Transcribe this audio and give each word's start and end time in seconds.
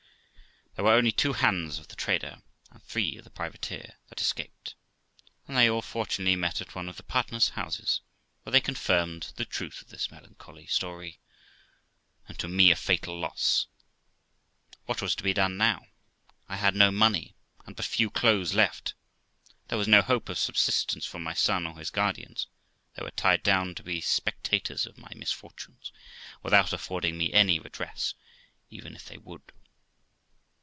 There 0.75 0.85
were 0.85 0.93
only 0.93 1.11
two 1.11 1.33
hands 1.33 1.79
of 1.79 1.89
the 1.89 1.97
trader, 1.97 2.41
and 2.71 2.81
three 2.81 3.17
of 3.17 3.25
the 3.25 3.29
privateer, 3.29 3.97
that 4.07 4.21
escaped, 4.21 4.73
and 5.45 5.57
they 5.57 5.69
all 5.69 5.81
fortunately 5.81 6.37
met 6.37 6.61
at 6.61 6.73
one 6.75 6.87
of 6.87 6.95
the 6.95 7.03
partners' 7.03 7.49
houses, 7.49 7.99
where 8.43 8.51
they 8.53 8.61
confirmed 8.61 9.33
the 9.35 9.43
truth 9.43 9.81
of 9.81 9.89
this 9.89 10.09
melancholy 10.09 10.65
story, 10.67 11.19
and 12.25 12.39
to 12.39 12.47
me 12.47 12.71
a 12.71 12.77
fatal 12.77 13.19
loss. 13.19 13.67
What 14.85 15.01
was 15.01 15.13
to 15.15 15.23
be 15.23 15.33
done 15.33 15.57
now? 15.57 15.87
I 16.47 16.55
had 16.55 16.73
no 16.73 16.89
money, 16.89 17.35
and 17.65 17.75
but 17.75 17.83
few 17.83 18.09
clothes 18.09 18.53
left; 18.53 18.93
there 19.67 19.77
was 19.77 19.89
no 19.89 20.01
hope 20.01 20.29
of 20.29 20.37
subsistence 20.39 21.05
from 21.05 21.21
my 21.21 21.33
son 21.33 21.67
or 21.67 21.77
his 21.77 21.89
guardians; 21.89 22.47
they 22.95 23.03
were 23.03 23.11
tied 23.11 23.43
down 23.43 23.75
to 23.75 23.83
be 23.83 23.99
spectators 23.99 24.85
of 24.85 24.97
my 24.97 25.11
misfortunes, 25.17 25.91
without 26.41 26.71
affording 26.71 27.17
me 27.17 27.33
any 27.33 27.59
redress, 27.59 28.13
even 28.69 28.95
if 28.95 29.03
they 29.05 29.17
would. 29.17 29.51